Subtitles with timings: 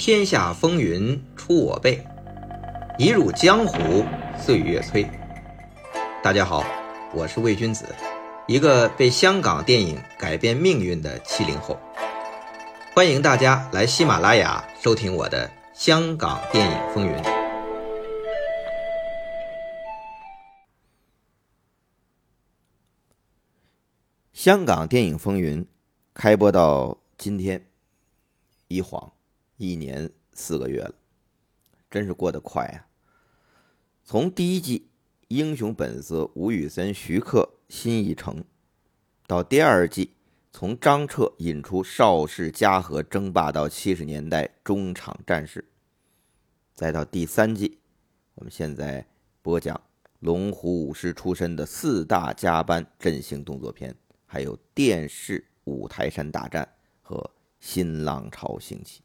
[0.00, 2.02] 天下风云出我辈，
[2.98, 4.02] 一入江湖
[4.34, 5.06] 岁月催。
[6.22, 6.64] 大家好，
[7.12, 7.84] 我是魏君子，
[8.48, 11.78] 一个被香港电影改变命运的七零后。
[12.94, 17.12] 欢迎大家来喜马拉雅收听我的《香港电影风云》。
[24.32, 25.68] 香港电影风云
[26.14, 27.66] 开播到今天，
[28.68, 29.12] 一晃
[29.60, 30.94] 一年四个月了，
[31.90, 32.88] 真是过得快啊！
[34.02, 34.78] 从第一季
[35.28, 38.42] 《英雄本色》吴宇森、徐克、新义成，
[39.26, 40.14] 到第二季
[40.50, 45.62] 从张彻引出邵氏嘉禾争霸到七十年代中场战事，
[46.74, 47.80] 再到第三季，
[48.36, 49.06] 我们现在
[49.42, 49.78] 播讲
[50.20, 53.94] 龙虎武师出身的四大家班振兴动作片。
[54.24, 56.66] 还有电视五台山大战
[57.02, 59.02] 和新浪潮兴起，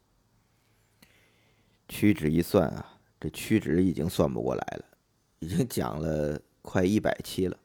[1.88, 4.84] 屈指一算啊，这屈指已经算不过来了，
[5.38, 7.56] 已经讲了快一百期了。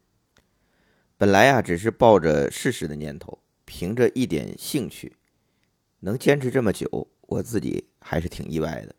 [1.18, 5.16] 本来啊，只是抱着试试的念头，凭着一点兴趣，
[6.00, 8.96] 能坚持这么久，我自己还是挺意外的。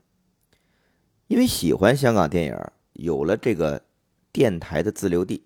[1.27, 2.57] 因为喜欢香港电影，
[2.93, 3.85] 有了这个
[4.33, 5.45] 电台的自留地，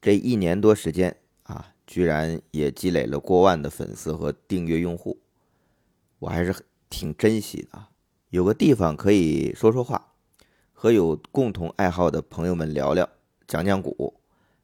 [0.00, 1.72] 这一年多时间啊。
[1.86, 5.20] 居然也积累了过万的粉丝和订阅用户，
[6.18, 6.52] 我还是
[6.90, 7.90] 挺珍惜的啊！
[8.30, 10.12] 有个地方可以说说话，
[10.72, 13.08] 和有共同爱好的朋友们聊聊、
[13.46, 14.14] 讲讲古，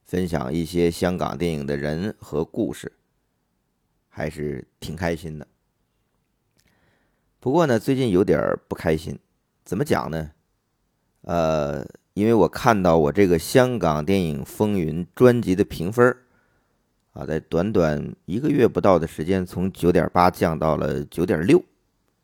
[0.04, 2.92] 分享一些香港电影的人和故事，
[4.08, 5.46] 还是挺开心的。
[7.38, 9.18] 不过呢，最近有点不开心，
[9.64, 10.32] 怎么讲呢？
[11.22, 16.16] 呃，因为我看到我这个香港电影风云专辑的评分
[17.12, 21.62] 啊，在短短一个月不到的时间，从九点八降到了九点六，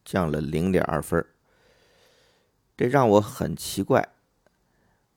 [0.08, 1.22] 降了零点二分
[2.78, 4.08] 这让我很奇怪，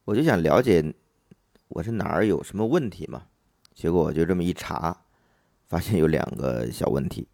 [0.03, 0.93] 我就想了解
[1.69, 3.27] 我是哪儿有什么问题嘛？
[3.73, 5.05] 结果我就这么一查，
[5.69, 7.29] 发现有两个小问题。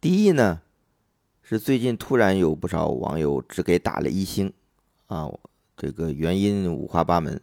[0.00, 0.62] 第一呢，
[1.42, 4.52] 是最近突然有不少网友只给打了一星，
[5.06, 5.30] 啊，
[5.76, 7.40] 这个原因五花八门。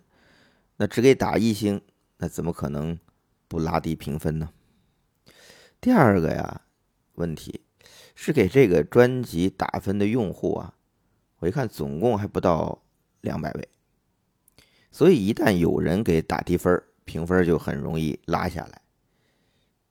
[0.76, 1.82] 那只给打一星，
[2.18, 3.00] 那怎么可能？
[3.48, 4.50] 不拉低评分呢？
[5.80, 6.64] 第二个呀，
[7.14, 7.62] 问题
[8.16, 10.74] 是给这个专辑打分的用户啊，
[11.40, 12.82] 我一看总共还不到
[13.22, 13.70] 两百位，
[14.92, 18.82] 所以一旦有人给打低分，评分就很容易拉下来。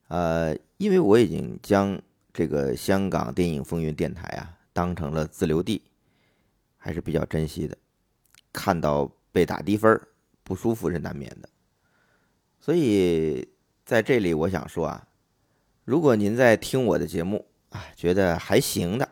[0.08, 2.00] 呃，因为我已经将
[2.32, 5.82] 这个香港电影风云电台啊当成了自留地，
[6.76, 7.76] 还是比较珍惜的。
[8.52, 10.00] 看到被打低分，
[10.42, 11.48] 不舒服是难免的，
[12.60, 13.48] 所以。
[13.84, 15.08] 在这里，我想说啊，
[15.84, 19.08] 如果您在听我的节目啊，觉得还行的，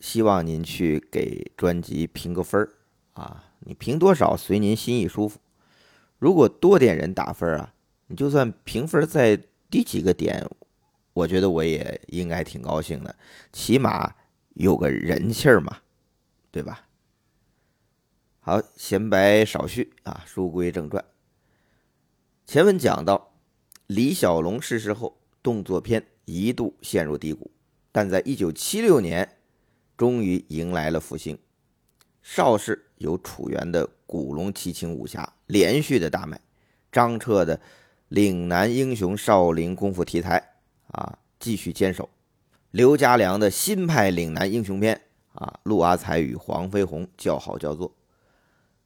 [0.00, 2.72] 希望您去给专辑评个分儿
[3.12, 5.40] 啊，你评多少随您心意舒服。
[6.18, 7.74] 如果多点人打分啊，
[8.06, 9.36] 你就算评分再
[9.68, 10.48] 低几个点，
[11.12, 13.16] 我觉得我也应该挺高兴的，
[13.52, 14.14] 起码
[14.54, 15.78] 有个人气儿嘛，
[16.50, 16.86] 对吧？
[18.40, 21.04] 好，闲白少叙啊，书归正传。
[22.46, 23.34] 前文讲到，
[23.88, 27.50] 李小龙逝世后，动作片一度陷入低谷，
[27.90, 29.36] 但在一九七六年，
[29.96, 31.38] 终于迎来了复兴。
[32.20, 36.38] 邵氏有楚原的古龙奇情武侠连续的大卖，
[36.92, 37.58] 张彻的
[38.08, 40.52] 岭南英雄少林功夫题材
[40.88, 42.10] 啊继续坚守，
[42.72, 45.00] 刘家良的新派岭南英雄片
[45.32, 47.90] 啊陆阿才与黄飞鸿叫好叫座。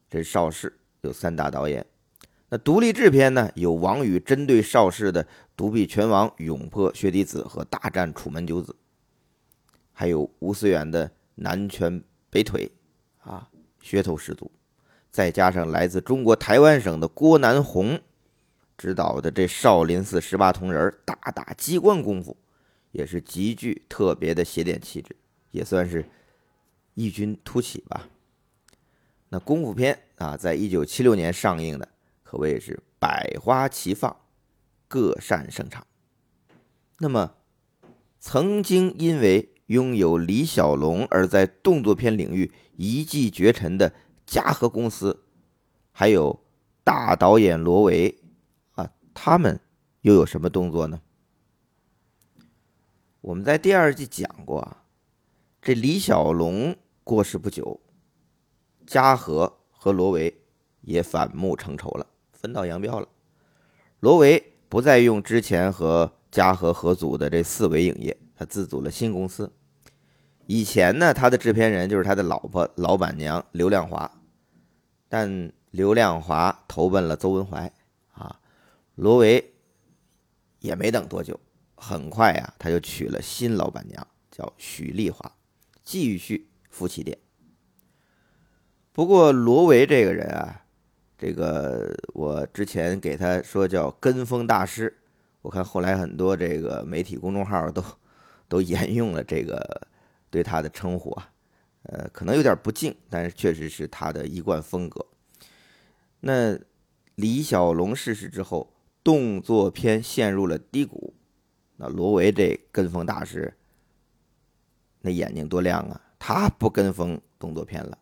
[0.08, 1.84] 这邵氏有三大导演。
[2.52, 3.50] 那独立制片呢？
[3.54, 5.24] 有王宇针对邵氏的
[5.56, 8.76] 《独臂拳王》《勇破薛弟子》和《大战楚门九子》，
[9.90, 12.70] 还有吴思远的《南拳北腿》，
[13.30, 13.48] 啊，
[13.82, 14.52] 噱头十足。
[15.10, 17.98] 再加上来自中国台湾省的郭南红
[18.76, 22.36] 指导的这《少林寺十八铜人》，大打机关功夫，
[22.90, 25.16] 也是极具特别的邪典气质，
[25.52, 26.04] 也算是
[26.92, 28.06] 异军突起吧。
[29.30, 31.88] 那功夫片啊，在一九七六年上映的。
[32.32, 34.16] 可谓是百花齐放，
[34.88, 35.86] 各擅胜场。
[36.96, 37.34] 那么，
[38.18, 43.92] 曾经因为拥有李小龙而在动作片领域一骑绝尘的
[44.24, 45.26] 嘉禾公司，
[45.90, 46.42] 还有
[46.82, 48.22] 大导演罗维
[48.76, 49.60] 啊，他们
[50.00, 51.02] 又有什么动作呢？
[53.20, 54.84] 我们在第二季讲过啊，
[55.60, 56.74] 这李小龙
[57.04, 57.78] 过世不久，
[58.86, 60.34] 嘉禾和罗维
[60.80, 62.06] 也反目成仇了。
[62.42, 63.06] 分道扬镳了，
[64.00, 69.52] 罗维不再用之前和嘉禾合组的这四维影业，他自组了新公司，
[70.46, 74.10] 以前呢，他的制片人就是他的老婆老板娘刘亮华，
[75.08, 77.72] 但刘亮华投奔了邹文怀
[78.12, 78.40] 啊，
[78.96, 79.54] 罗维
[80.58, 81.38] 也没等多久，
[81.76, 85.32] 很快呀，他就娶了新老板娘，叫许丽华，
[85.84, 87.16] 继续夫妻店。
[88.92, 90.61] 不过罗维这个人啊，
[91.22, 94.92] 这个我之前给他说叫跟风大师，
[95.42, 97.84] 我看后来很多这个媒体公众号都
[98.48, 99.86] 都沿用了这个。
[100.32, 101.30] 对他的称呼啊，
[101.82, 105.04] 呃，可能有点不敬，但是确实是他的一贯风格。
[106.20, 106.58] 那
[107.16, 108.72] 李小龙逝世之后，
[109.04, 111.12] 动作片陷入了低谷。
[111.76, 113.52] 那罗维这跟风大师，
[115.02, 116.00] 那眼睛多亮啊！
[116.18, 117.98] 他不跟风动作片了，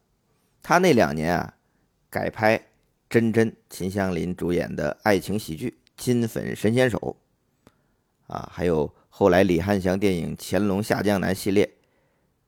[0.62, 1.54] 他那两年啊，
[2.08, 2.64] 改拍
[3.10, 7.16] 真真、秦香林主演的爱情喜剧《金粉神仙手》，
[8.32, 11.74] 啊，还有后来李汉祥电影《乾隆下江南》系列。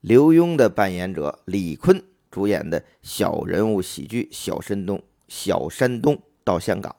[0.03, 2.01] 刘墉的扮演者李坤
[2.31, 6.95] 主演的小人物喜剧《小山东》，小山东到香港，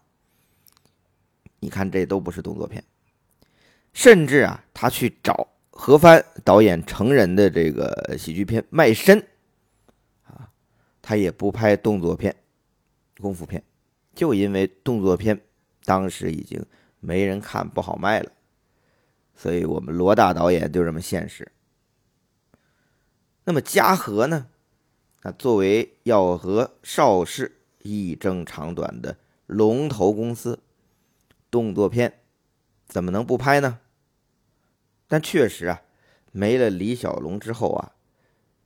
[1.62, 2.84] 你看这都不是动作片，
[3.94, 9.20] 甚至啊，他去找何帆导演成人的这个喜剧片《卖身》，
[10.26, 10.50] 啊，
[11.02, 12.36] 他也不拍动作片、
[13.20, 13.64] 功夫片，
[14.16, 15.42] 就因为动作片
[15.86, 16.66] 当时已经
[17.00, 18.32] 没人看，不好卖了，
[19.36, 21.52] 所以我们罗大导演就这么现实。
[23.46, 24.48] 那么嘉禾呢？
[25.22, 30.60] 啊，作为要和邵氏一争长短的龙头公司，
[31.52, 32.22] 动作片
[32.88, 33.80] 怎么能不拍呢？
[35.08, 35.82] 但确实啊，
[36.32, 37.92] 没了李小龙之后啊，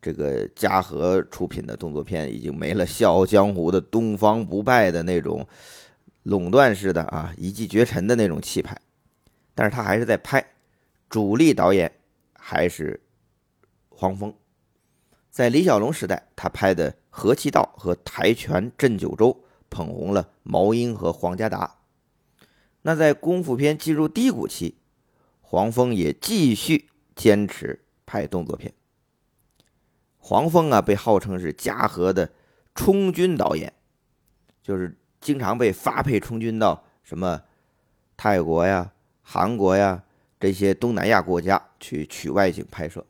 [0.02, 5.46] 这个嘉禾出品的动作片已经没了《笑傲江湖》的东方不败的那种
[6.24, 8.80] 垄断式的啊一骑绝尘的那种气派，
[9.56, 10.46] 但是他还是在拍，
[11.10, 11.92] 主力导演
[12.34, 13.02] 还是
[13.90, 14.34] 黄峰。
[15.30, 19.32] 在李小龙时代，他拍的《和气道》和《跆拳镇九州》
[19.70, 21.78] 捧红了毛英和黄家达。
[22.84, 24.78] 那在功夫片进入低谷期，
[25.42, 28.74] 黄峰也继续坚持拍动作片。
[30.28, 32.30] 黄蜂啊，被号称是嘉禾的
[32.76, 33.72] 充军导演，
[34.62, 37.42] 就是经常被发配充军到什么
[38.18, 38.92] 泰国呀、
[39.22, 40.04] 韩国呀
[40.38, 43.06] 这些东南亚国家去取外景拍摄。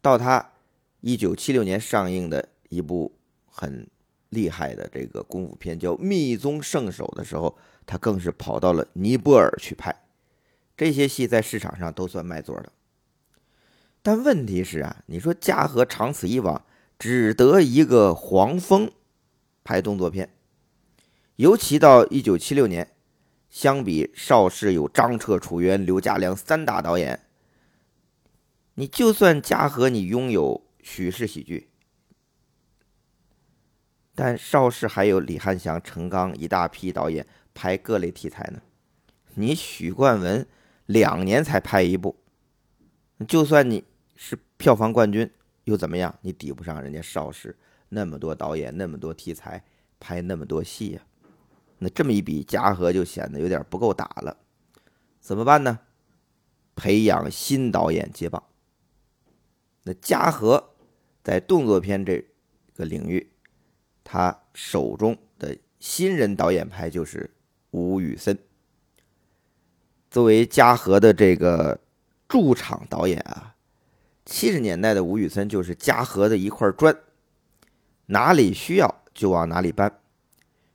[0.00, 0.52] 到他。
[1.02, 3.10] 一九七六年上映的一部
[3.46, 3.88] 很
[4.28, 7.56] 厉害的这个功夫片叫《密宗圣手》的时候，
[7.86, 10.04] 他更是跑到了尼泊尔去拍。
[10.76, 12.70] 这些戏在市场上都算卖座的。
[14.02, 16.64] 但问题是啊，你说嘉禾长此以往
[16.98, 18.90] 只得一个黄蜂
[19.62, 20.34] 拍动作片，
[21.36, 22.92] 尤其到一九七六年，
[23.48, 27.20] 相比邵氏有张彻、楚原、刘家良三大导演，
[28.74, 30.66] 你就算嘉禾你拥有。
[30.82, 31.68] 许氏喜剧，
[34.14, 38.62] 但邵氏还有李汉祥、陈刚一大批导演拍各类题材呢。
[39.34, 40.48] 你许冠文
[40.86, 42.16] 两年才拍一部，
[43.28, 43.84] 就算你
[44.22, 45.28] 是票房冠军
[45.64, 46.14] 又怎么样？
[46.20, 47.56] 你抵不上人家邵氏
[47.88, 49.64] 那么多导演、那么多题材
[49.98, 51.00] 拍那么多戏呀。
[51.78, 54.36] 那这么一比，嘉禾就显得有点不够打了。
[55.20, 55.78] 怎么办呢？
[56.76, 58.44] 培养新导演接棒。
[59.84, 60.66] 那嘉禾。
[61.22, 62.24] 在动作片这
[62.74, 63.30] 个领域，
[64.02, 67.30] 他手中的新人导演派就是
[67.72, 68.36] 吴宇森。
[70.10, 71.78] 作为嘉禾的这个
[72.26, 73.49] 驻场导演啊，
[74.30, 76.96] 七十年代的吴宇森就是嘉禾的一块砖，
[78.06, 79.92] 哪里需要就往哪里搬。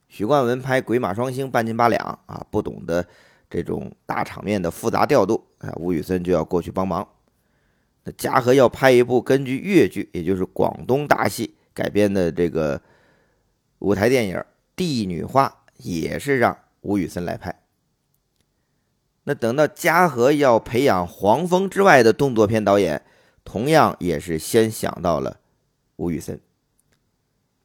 [0.10, 3.08] 许冠文拍《鬼马双星》半斤八两啊，不懂得
[3.50, 7.08] 这种大场面的复杂调度啊，吴宇森就要过去帮忙。
[8.04, 12.82] 那嘉禾要拍一部根据粤剧，也就是广东大戏改编的这个
[13.80, 14.36] 舞台电影
[14.76, 15.48] 《帝女花》，
[15.78, 17.64] 也是让吴宇森来拍。
[19.24, 23.02] 那等到嘉禾要培养黄蜂之外的动作片导演，
[23.46, 25.40] 同样也是先想到了
[25.96, 26.38] 吴宇森。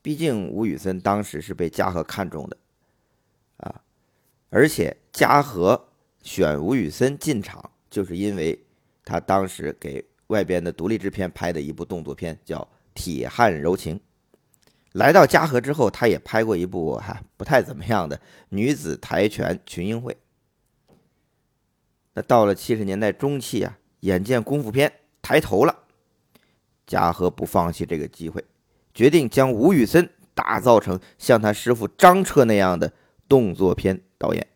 [0.01, 2.57] 毕竟吴宇森当时是被嘉禾看中的
[3.57, 3.83] 啊，
[4.51, 5.89] 而且嘉禾
[6.23, 8.65] 选吴宇森进场，就是因为
[9.05, 10.05] 他当时给。
[10.31, 12.61] 外边的独立制片拍的一部动作片叫
[12.95, 13.97] 《铁汉柔情》，
[14.93, 18.21] 来到嘉禾之后，他也拍过一部哈不太怎么样的
[18.51, 20.17] 女子跆拳群英会。
[22.15, 25.85] 那到了七十年代中期啊，眼见功夫片抬头了，
[26.87, 28.45] 嘉禾不放弃这个机会，
[28.95, 32.93] 决定将吴宇森打造成像他师傅张彻那样的
[33.29, 34.47] 动作片导演。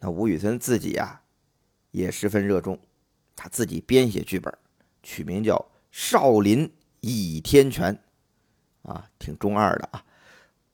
[0.00, 1.22] 那吴宇森自己啊，
[1.90, 2.78] 也十分热衷。
[3.34, 4.52] 他自己编写剧本，
[5.02, 5.54] 取名叫
[5.90, 8.00] 《少林倚天拳，
[8.82, 10.04] 啊，挺中二的啊。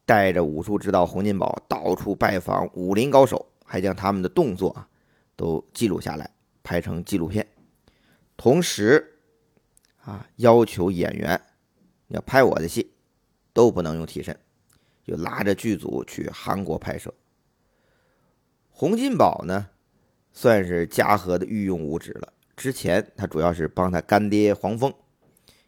[0.06, 4.88] 带着武术指导洪金宝到处拜访武林高手，还将他们的动作啊
[5.36, 6.30] 都记录下来，
[6.62, 7.46] 拍成纪录片。
[8.36, 9.18] 同时，
[10.04, 11.40] 啊，要求演员
[12.08, 12.92] 要拍我的戏
[13.52, 14.38] 都不能用替身，
[15.04, 17.12] 就拉着剧组去韩国拍摄。
[18.70, 19.68] 洪金宝呢，
[20.32, 22.32] 算是嘉禾的御用武指了。
[22.56, 24.92] 之前他主要是帮他干爹黄蜂，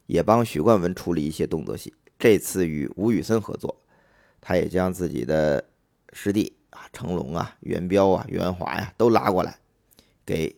[0.06, 1.94] 也帮许冠文处理一些动作戏。
[2.18, 3.82] 这次与吴宇森合作。
[4.38, 5.64] 他也将自己的
[6.12, 9.58] 师弟啊，成龙啊、元彪啊、袁华呀都拉过来，
[10.25, 10.54] 给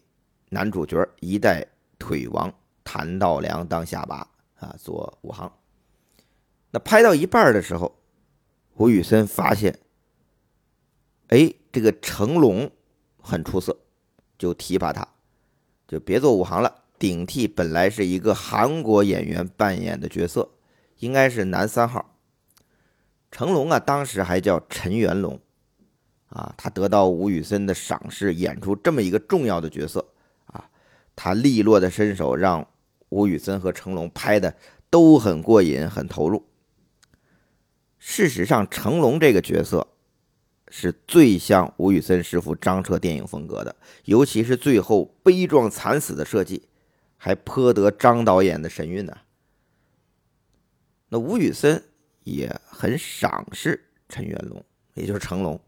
[0.50, 1.66] 男主角一代
[2.08, 2.50] 腿王
[2.84, 4.26] 谭道良当下巴
[4.60, 5.52] 啊，做武行。
[6.70, 8.00] 那拍到一半的时候，
[8.76, 9.78] 吴宇森发现，
[11.26, 12.70] 哎，这个成龙
[13.20, 13.76] 很出色，
[14.38, 15.06] 就提拔他，
[15.86, 20.48] 就别做武行了，顶替本来是一个韩国演员扮演的角色，
[21.00, 22.16] 应该是男三号。
[23.30, 25.38] 成龙啊，当时还叫陈元龙，
[26.30, 30.06] 啊，他得到吴宇森的赏识，演出这么一个重要的角色，
[31.20, 32.64] 他利落的身手让
[33.08, 34.54] 吴宇森和成龙拍的
[34.88, 36.44] 都很过瘾，很投入。
[37.98, 39.88] 事实上，成龙这个角色
[40.68, 46.68] 是最像吴宇森师傅张彻电影风格的，尤其是最后悲壮惨死的设计，
[47.16, 49.18] 还颇得张导演的神韵呢。
[51.08, 51.82] 那吴宇森。
[52.24, 55.58] 也很赏识陈元龙，也就是成龙，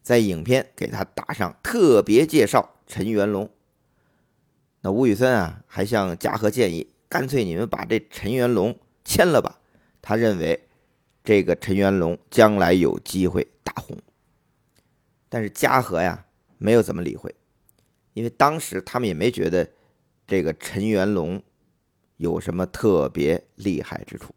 [0.00, 3.50] 在影片给他打上特别介绍陈元龙。
[4.82, 9.60] 那吴宇森啊，还向嘉禾建议，干脆你们把这陈元龙签了吧。
[10.00, 10.68] 他认为
[11.22, 13.96] 这个陈元龙将来有机会大红。
[15.28, 16.24] 但是嘉禾呀，
[16.56, 17.34] 没有怎么理会，
[18.14, 19.68] 因为当时他们也没觉得
[20.26, 21.42] 这个陈元龙
[22.16, 24.34] 有什么特别厉害之处。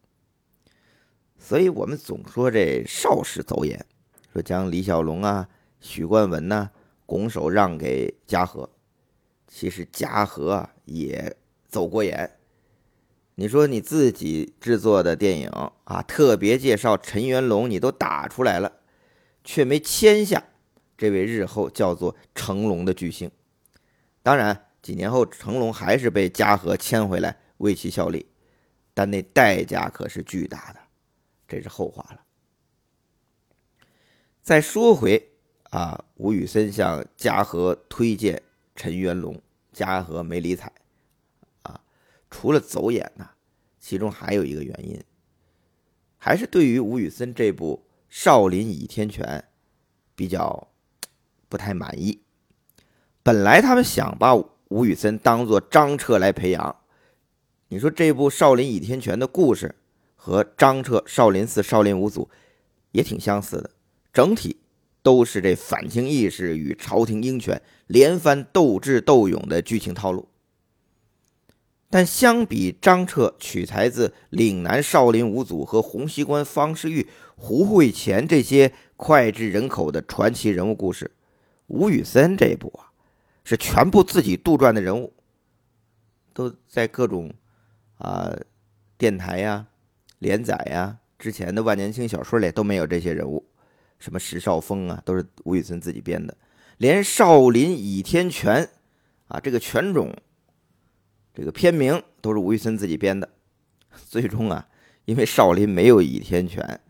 [1.39, 3.85] 所以我们总说这邵氏走眼，
[4.33, 5.47] 说将李小龙啊、
[5.79, 6.69] 许冠文呐
[7.05, 8.69] 拱手让给嘉禾，
[9.53, 12.39] 其实嘉禾也走过眼。
[13.36, 15.48] 你说你自己制作的电影
[15.83, 18.79] 啊，特别介绍陈元龙，你都打出来了，
[19.43, 20.43] 却没签下
[20.98, 23.29] 这位日后叫做成龙的巨星。
[24.24, 28.25] 当然，几年后成龙还是被嘉禾签回来为其效力，
[28.95, 30.79] 但那代价可是巨大的。
[31.48, 32.22] 这是后话了。
[34.41, 35.29] 再说回
[35.69, 38.41] 啊，吴宇森向嘉禾推荐
[38.75, 40.72] 陈元龙，嘉禾没理睬。
[41.63, 41.80] 啊，
[42.30, 43.30] 除了走眼呢，
[43.80, 45.01] 其中还有一个原因，
[46.18, 49.25] 还是对于吴宇森这部《少林倚天拳》
[50.15, 50.68] 比较
[51.50, 52.22] 不太满意。
[53.22, 54.36] 本来他们想把
[54.70, 56.75] 吴宇森当做张彻来培养，
[57.68, 59.75] 你说这部《少林倚天拳》的故事。
[60.25, 62.30] 和张彻少林寺少林五祖
[62.92, 63.70] 也挺相似的，
[64.13, 64.56] 整体
[65.03, 70.27] 都是这反清义士与朝廷鹰犬连番斗智斗勇的剧情套路。
[71.91, 81.12] 但相比张彻取材自岭南少林五祖和洪熙官方世玉、胡慧乾这些脍炙人口的传奇人物故事，
[81.67, 82.89] 吴宇森这部啊，
[83.43, 85.13] 是全部自己杜撰的人物，
[86.33, 87.31] 都在各种
[87.98, 88.36] 啊
[88.98, 89.67] 电台呀。
[90.19, 93.45] 连载呀，之前的万年青小说里都没有这些人物，
[94.03, 96.36] 什么石少峰啊，都是吴宇森自己编的。
[96.75, 98.69] 连少林倚天拳
[99.29, 100.13] 啊，这个拳种，
[101.33, 103.29] 这个片名都是吴宇森自己编的。
[104.10, 104.67] 最终啊，
[105.05, 106.81] 因为少林没有倚天拳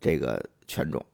[0.00, 1.04] 这个拳种，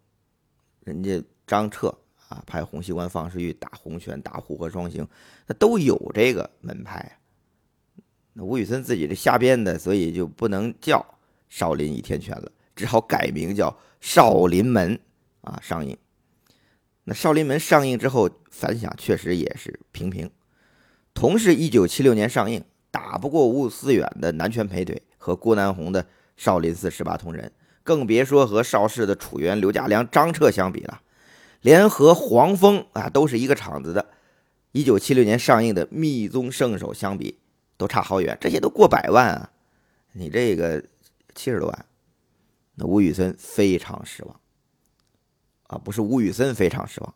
[0.85, 1.89] 人家张彻
[2.29, 5.05] 啊，派洪熙官方世玉打洪拳、打虎鹤双形，
[5.49, 7.19] 那都有这个门派。
[8.33, 11.05] 那吴宇森自己这瞎编的，所以就不能叫
[11.49, 15.01] 少林倚天拳了，只好改名叫少林门
[15.41, 15.59] 啊。
[15.63, 15.97] 上映，
[17.05, 20.31] 那少林门上映之后反响确实也是平平。
[21.15, 26.07] 同是一九七六年上映，打不过吴思远的南拳北腿和郭南红的
[26.37, 27.51] 少林寺十八铜人，
[27.83, 31.01] 更别说和邵氏的楚原、刘家良、张彻相比了。
[31.63, 34.11] 连和黄蜂啊都是一个厂子的，
[34.73, 37.39] 一九七六年上映的密宗圣手相比。
[37.77, 39.51] 都差好远，这些都过百万啊！
[40.13, 40.81] 你这个
[41.35, 41.87] 七十多万，
[42.75, 44.41] 那吴宇森非常失望
[45.69, 45.79] 啊！
[45.79, 47.15] 不是吴宇森非常失望，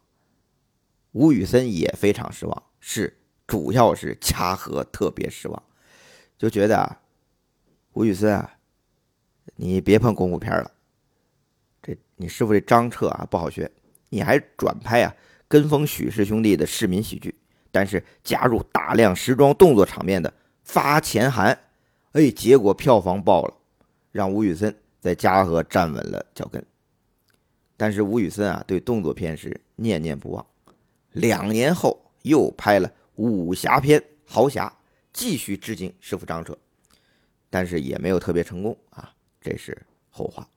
[1.13, 5.63] 吴宇森也非常失望，是主要是嘉禾特别失望，
[6.37, 7.01] 就觉得啊，
[7.93, 8.59] 吴宇森啊，
[9.57, 10.71] 你别碰功夫片了，
[11.83, 13.71] 这你师傅这张彻啊不好学，
[14.11, 15.15] 你还转拍啊，
[15.49, 17.35] 跟风许氏兄弟的市民喜剧，
[17.73, 20.33] 但是加入大量时装动作场面的。
[20.63, 21.59] 发钱寒
[22.13, 23.55] 哎，结果票房爆了，
[24.13, 26.65] 让吴宇森在嘉禾站稳了脚跟。
[27.77, 30.47] 但是吴宇森啊，对动作片是念念不忘，
[31.13, 34.69] 两年后又拍了武侠片《豪侠》，
[35.13, 36.59] 继续致敬师傅张彻，
[37.49, 40.49] 但是也没有特别成功啊，这是后话。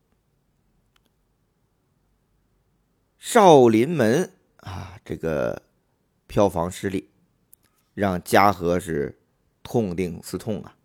[3.20, 5.62] 少林门啊，这个
[6.26, 7.08] 票房失利，
[7.94, 9.16] 让嘉禾是
[9.62, 10.76] 痛定思痛啊，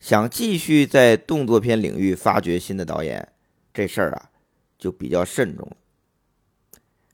[0.00, 3.32] 想继续在动作片领域发掘新的导演，
[3.72, 4.30] 这事儿啊
[4.78, 5.76] 就比较慎重了。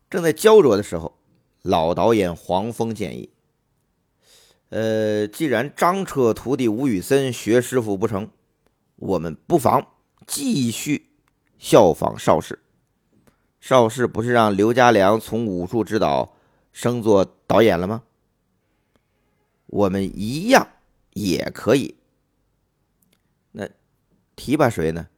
[0.09, 1.19] 正在焦灼的时候，
[1.63, 3.31] 老导演黄峰建议
[4.71, 8.31] ：“呃，既然张彻徒弟吴宇森学师傅不成，
[8.95, 9.89] 我们不妨
[10.25, 11.11] 继续
[11.59, 12.61] 效仿邵氏。”
[13.61, 16.37] 邵氏不是让刘家良从武术指导
[16.71, 18.05] 升做导演了吗？
[19.67, 20.69] 我们一样
[21.15, 21.97] 也可以。
[24.37, 25.09] 提拔谁呢？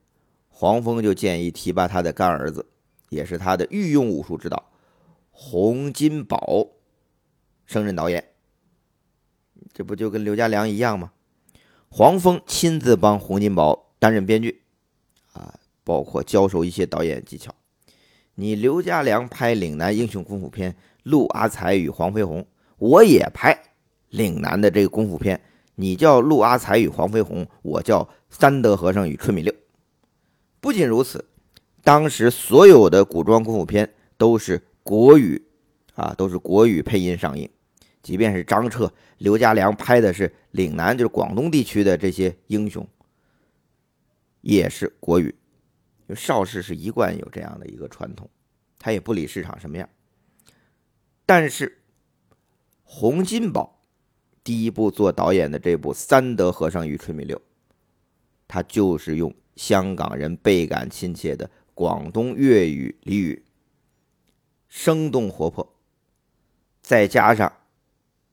[0.49, 2.65] 黄峰就建议提拔他的干儿子，
[3.11, 4.71] 也是他的御用武术指导
[5.31, 6.69] 洪金宝
[7.67, 8.25] 升任导演。
[9.75, 11.13] 这不就跟刘家良一样吗？
[11.91, 14.63] 黄峰亲自帮洪金宝担任编剧，
[15.33, 17.55] 啊，包括教授一些导演技巧。
[18.35, 20.73] 你刘家良拍岭南英雄功夫片
[21.03, 22.43] 《陆阿才与黄飞鸿》，
[22.79, 23.59] 我也拍
[24.11, 25.41] 岭南的这个功夫片。
[25.77, 29.55] 你叫陆阿才与黄飞鸿，我叫三德和尚与春米六。
[30.61, 31.25] 不仅如此，
[31.83, 35.47] 当时所有的古装功夫片都是国语
[35.95, 37.49] 啊，都是国语配音上映。
[38.03, 42.87] 即便是张彻、刘家良拍的是岭南，就是广东地区的这些英雄，
[44.41, 45.35] 也是国语。
[46.09, 48.31] 就邵氏是一贯有这样的一个传统，
[48.79, 49.89] 他也不理市场什么样。
[51.27, 51.83] 但是
[52.83, 53.83] 洪金宝
[54.43, 57.37] 第一部做导演的这部《三德和尚与春米六》，
[58.49, 63.45] 他就是用香港人倍感亲切的广东粤语俚语，
[64.69, 65.77] 生动活泼，
[66.83, 67.53] 再加上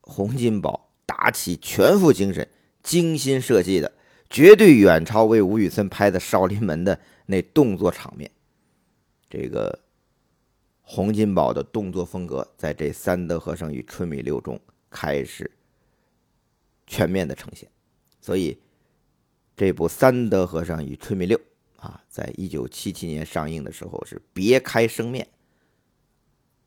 [0.02, 2.48] 洪金宝打起全副精神、
[2.82, 3.92] 精心设计的，
[4.30, 7.00] 绝对远超为吴宇森拍的《少林门》的。
[7.28, 8.30] 那动作场面，
[9.28, 9.80] 这个
[10.84, 14.60] 洪金宝的动作风格，在这《三德和尚与春米六》中
[14.92, 15.50] 开始
[16.86, 17.68] 全面的呈现。
[18.22, 18.56] 所以，
[19.58, 21.38] 这部《三德和尚与春米六》
[21.78, 25.28] 啊，在一九七七年上映的时候是别开生面，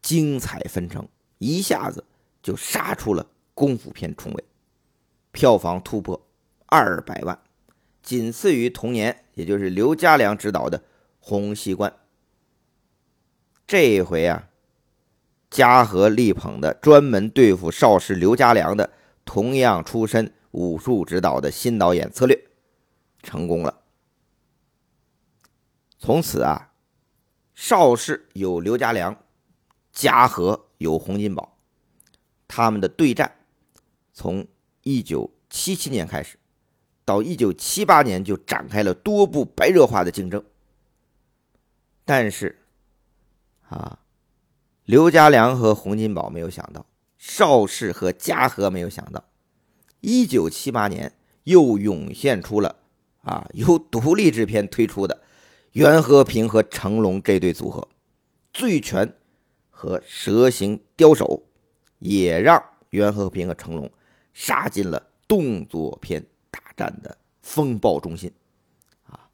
[0.00, 2.02] 精彩纷呈，一下子
[2.42, 4.44] 就杀出了功夫片重围，
[5.32, 6.26] 票房突破
[6.66, 7.38] 二百万。
[8.02, 10.78] 仅次于同年，也就是刘家良执导的
[11.20, 11.90] 《洪熙官》。
[13.66, 14.48] 这一回啊，
[15.50, 18.90] 嘉禾力捧的专门对付邵氏刘家良的
[19.26, 22.47] 同样出身武术指导的新导演策略
[23.22, 23.82] 成功了。
[25.98, 26.72] 从此啊，
[27.54, 29.16] 邵氏有刘家良，
[29.92, 31.58] 嘉禾有洪金宝，
[32.46, 33.36] 他们的对战
[34.12, 34.46] 从
[34.82, 36.38] 一九七七年开始。
[37.04, 40.44] 到一九七八年就展开了多部白热化的竞争，
[42.04, 42.60] 但是，
[43.70, 44.00] 啊，
[44.84, 46.84] 刘家良和洪金宝没有想到，
[47.16, 49.24] 邵氏和嘉禾没有想到，
[50.00, 52.76] 一九七八年又涌现出了
[53.28, 55.20] 啊由独立制片推出的
[55.72, 57.82] 袁和平和成龙这对组合，
[58.52, 59.06] 《醉拳》
[59.70, 61.24] 和《蛇形刁手》，
[61.98, 63.90] 也让袁和平和成龙
[64.32, 66.60] 杀进了动作片大。
[66.78, 68.32] 战的风暴中心，
[69.10, 69.28] 啊，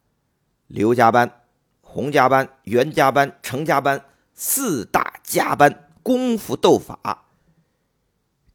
[0.66, 1.42] 刘家班、
[1.83, 4.02] 洪家班、袁家班、程家班
[4.33, 7.26] 四大家班功夫斗法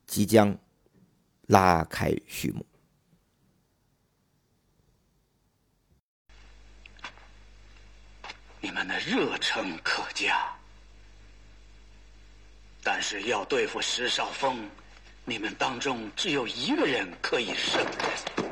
[0.08, 0.58] 即将
[1.46, 2.66] 拉开序幕。
[8.70, 10.48] 你们的热诚可嘉，
[12.84, 14.70] 但是要对付石少峰，
[15.26, 18.49] 你们当中只有一个人可以胜任。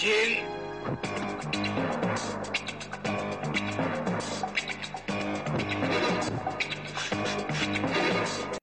[0.00, 0.47] 行。